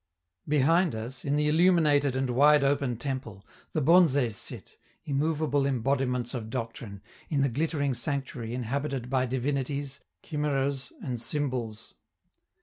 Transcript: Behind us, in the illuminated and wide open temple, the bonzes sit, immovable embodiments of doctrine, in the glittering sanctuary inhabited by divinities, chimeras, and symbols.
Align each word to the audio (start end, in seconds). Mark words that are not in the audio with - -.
Behind 0.47 0.95
us, 0.95 1.23
in 1.23 1.35
the 1.35 1.47
illuminated 1.47 2.15
and 2.15 2.27
wide 2.31 2.63
open 2.63 2.97
temple, 2.97 3.45
the 3.73 3.83
bonzes 3.83 4.35
sit, 4.35 4.79
immovable 5.05 5.67
embodiments 5.67 6.33
of 6.33 6.49
doctrine, 6.49 7.03
in 7.29 7.41
the 7.41 7.49
glittering 7.49 7.93
sanctuary 7.93 8.55
inhabited 8.55 9.11
by 9.11 9.27
divinities, 9.27 9.99
chimeras, 10.23 10.91
and 11.03 11.21
symbols. 11.21 11.93